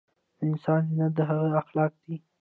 [0.39, 2.15] دانسان زينت دهغه اخلاق دي